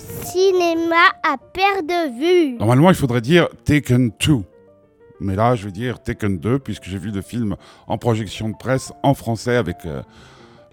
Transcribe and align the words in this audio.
cinéma 0.00 0.96
à 1.22 1.36
perte 1.38 1.86
de 1.86 2.18
vue. 2.18 2.58
Normalement, 2.58 2.90
il 2.90 2.94
faudrait 2.94 3.20
dire 3.20 3.48
Taken 3.64 4.12
2. 4.18 4.36
Mais 5.20 5.34
là, 5.34 5.54
je 5.54 5.64
vais 5.64 5.72
dire 5.72 6.02
Taken 6.02 6.38
2, 6.38 6.58
puisque 6.58 6.84
j'ai 6.84 6.98
vu 6.98 7.10
le 7.10 7.22
film 7.22 7.56
en 7.86 7.98
projection 7.98 8.48
de 8.48 8.56
presse 8.56 8.92
en 9.02 9.14
français 9.14 9.56
avec 9.56 9.84
euh, 9.84 10.02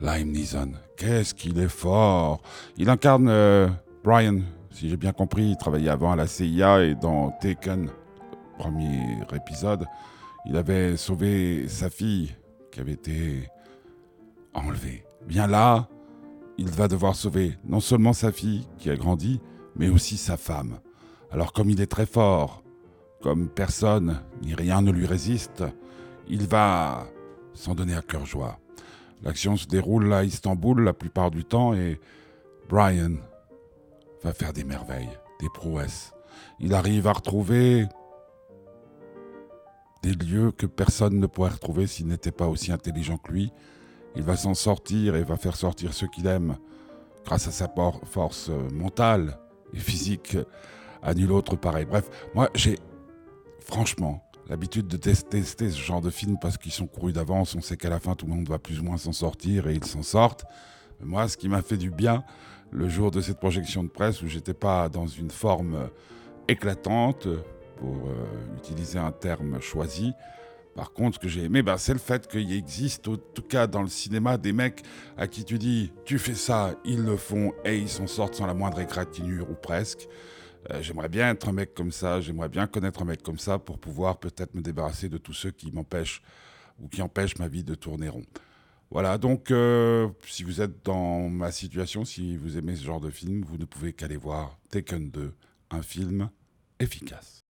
Liam 0.02 0.32
Neeson. 0.32 0.72
Qu'est-ce 0.98 1.34
qu'il 1.34 1.60
est 1.60 1.70
fort 1.70 2.42
Il 2.78 2.90
incarne 2.90 3.28
euh, 3.30 3.68
Brian, 4.04 4.40
si 4.72 4.90
j'ai 4.90 4.98
bien 4.98 5.12
compris. 5.12 5.44
Il 5.50 5.58
travaillait 5.58 5.90
avant 5.90 6.12
à 6.12 6.16
la 6.16 6.28
CIA 6.28 6.84
et 6.84 6.96
dans 6.96 7.32
Taken, 7.42 7.90
premier 8.58 9.18
épisode, 9.34 9.86
il 10.46 10.56
avait 10.58 10.96
sauvé 10.98 11.68
sa 11.68 11.90
fille 11.90 12.36
qui 12.72 12.80
avait 12.80 12.94
été 12.94 13.50
enlevée. 14.54 15.04
Bien 15.28 15.48
là, 15.48 15.88
il 16.58 16.70
va 16.70 16.88
devoir 16.88 17.16
sauver 17.16 17.58
non 17.66 17.80
seulement 17.80 18.14
sa 18.14 18.32
fille 18.32 18.68
qui 18.78 18.90
a 18.90 18.96
grandi, 18.96 19.42
mais 19.76 19.90
aussi 19.90 20.18
sa 20.18 20.38
femme. 20.38 20.80
Alors 21.32 21.54
comme 21.54 21.70
il 21.70 21.82
est 21.82 21.92
très 21.92 22.06
fort, 22.06 22.64
comme 23.22 23.50
personne 23.50 24.22
ni 24.42 24.54
rien 24.54 24.82
ne 24.82 24.92
lui 24.92 25.06
résiste, 25.06 25.64
il 26.28 26.48
va 26.48 27.08
s'en 27.54 27.76
donner 27.76 27.96
à 27.96 28.02
cœur 28.02 28.26
joie. 28.26 28.60
L'action 29.24 29.58
se 29.58 29.68
déroule 29.68 30.14
à 30.14 30.24
Istanbul 30.24 30.84
la 30.84 30.94
plupart 30.94 31.32
du 31.32 31.44
temps 31.44 31.74
et 31.74 32.00
Brian 32.70 33.16
va 34.24 34.34
faire 34.34 34.54
des 34.54 34.64
merveilles, 34.64 35.10
des 35.40 35.50
prouesses. 35.50 36.14
Il 36.60 36.74
arrive 36.74 37.08
à 37.08 37.14
retrouver 37.14 37.86
des 40.04 40.14
lieux 40.14 40.52
que 40.52 40.68
personne 40.68 41.20
ne 41.20 41.26
pourrait 41.26 41.50
retrouver 41.50 41.88
s'il 41.88 42.08
n'était 42.08 42.32
pas 42.32 42.48
aussi 42.48 42.72
intelligent 42.72 43.18
que 43.18 43.32
lui. 43.32 43.52
Il 44.16 44.24
va 44.24 44.36
s'en 44.38 44.54
sortir 44.54 45.16
et 45.16 45.24
va 45.24 45.38
faire 45.38 45.56
sortir 45.56 45.94
ceux 45.94 46.08
qu'il 46.08 46.28
aime 46.28 46.58
grâce 47.26 47.48
à 47.48 47.52
sa 47.52 47.68
force 48.06 48.50
mentale 48.72 49.38
et 49.74 49.80
physique 49.80 50.38
à 51.02 51.14
nul 51.14 51.32
autre 51.32 51.56
pareil. 51.56 51.86
Bref, 51.86 52.10
moi 52.34 52.50
j'ai 52.56 52.80
franchement 53.60 54.24
l'habitude 54.48 54.88
de 54.88 54.98
tester 54.98 55.44
ce 55.44 55.82
genre 55.82 56.02
de 56.02 56.10
film 56.10 56.38
parce 56.40 56.58
qu'ils 56.58 56.72
sont 56.72 56.88
courus 56.88 57.14
d'avance, 57.14 57.56
on 57.56 57.62
sait 57.62 57.78
qu'à 57.78 57.90
la 57.90 58.00
fin 58.00 58.16
tout 58.16 58.26
le 58.28 58.34
monde 58.34 58.48
va 58.48 58.60
plus 58.60 58.80
ou 58.80 58.84
moins 58.84 58.98
s'en 58.98 59.12
sortir 59.12 59.68
et 59.68 59.74
ils 59.74 59.86
s'en 59.86 60.04
sortent. 60.04 60.46
moi, 61.02 61.28
ce 61.28 61.36
qui 61.36 61.50
m'a 61.50 61.62
fait 61.62 61.78
du 61.78 61.90
bien 61.90 62.24
le 62.72 62.88
jour 62.90 63.12
de 63.12 63.22
cette 63.22 63.40
projection 63.40 63.84
de 63.84 63.90
presse 63.90 64.22
où 64.22 64.28
j'étais 64.28 64.54
pas 64.54 64.90
dans 64.90 65.08
une 65.08 65.32
forme 65.32 65.90
éclatante, 66.48 67.28
pour 67.76 68.08
euh, 68.08 68.58
utiliser 68.58 69.00
un 69.00 69.12
terme 69.12 69.62
choisi, 69.62 70.14
par 70.76 70.92
contre, 70.92 71.16
ce 71.16 71.20
que 71.20 71.30
j'ai 71.30 71.46
aimé, 71.46 71.64
ben, 71.64 71.78
c'est 71.78 71.94
le 71.94 72.00
fait 72.00 72.28
qu'il 72.28 72.52
existe, 72.52 73.08
en 73.08 73.16
tout 73.16 73.42
cas 73.42 73.66
dans 73.66 73.82
le 73.82 73.88
cinéma, 73.88 74.38
des 74.38 74.52
mecs 74.52 74.84
à 75.18 75.26
qui 75.28 75.46
tu 75.46 75.58
dis 75.58 75.94
tu 76.04 76.20
fais 76.20 76.36
ça, 76.36 76.76
ils 76.84 77.02
le 77.02 77.16
font 77.16 77.54
et 77.64 77.78
ils 77.78 77.88
s'en 77.88 78.08
sortent 78.08 78.36
sans 78.36 78.46
la 78.46 78.54
moindre 78.54 78.82
égratignure 78.82 79.50
ou 79.50 79.54
presque. 79.54 80.10
Euh, 80.72 80.82
j'aimerais 80.82 81.08
bien 81.08 81.32
être 81.32 81.48
un 81.48 81.54
mec 81.54 81.74
comme 81.74 81.94
ça, 81.94 82.20
j'aimerais 82.20 82.50
bien 82.50 82.68
connaître 82.68 83.02
un 83.02 83.06
mec 83.06 83.24
comme 83.24 83.40
ça 83.40 83.58
pour 83.58 83.80
pouvoir 83.80 84.18
peut-être 84.18 84.54
me 84.54 84.62
débarrasser 84.62 85.08
de 85.08 85.18
tous 85.18 85.34
ceux 85.34 85.52
qui 85.52 85.72
m'empêchent 85.72 86.22
ou 86.80 86.90
qui 86.90 87.02
empêchent 87.02 87.38
ma 87.38 87.48
vie 87.48 87.64
de 87.64 87.76
tourner 87.76 88.10
rond. 88.10 88.26
Voilà, 88.92 89.18
donc 89.18 89.52
euh, 89.52 90.10
si 90.28 90.44
vous 90.44 90.62
êtes 90.62 90.84
dans 90.86 91.30
ma 91.30 91.52
situation, 91.52 92.04
si 92.04 92.36
vous 92.36 92.58
aimez 92.58 92.76
ce 92.76 92.84
genre 92.84 93.00
de 93.00 93.10
film, 93.10 93.44
vous 93.44 93.58
ne 93.58 93.66
pouvez 93.66 93.94
qu'aller 93.94 94.18
voir 94.18 94.60
Taken 94.70 95.10
2, 95.10 95.34
un 95.72 95.82
film 95.82 96.30
efficace. 96.80 97.44